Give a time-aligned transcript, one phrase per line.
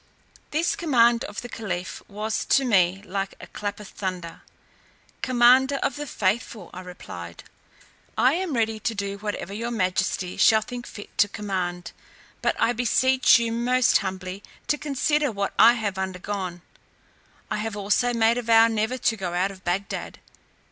[0.49, 4.41] This command of the caliph was to me like a clap of thunder.
[5.21, 7.43] "Commander of the faithful," I replied,
[8.17, 11.91] "I am ready to do whatever your majesty shall think fit to command;
[12.41, 16.63] but I beseech you most humbly to consider what I have undergone.
[17.51, 20.17] I have also made a vow never to go out of Bagdad."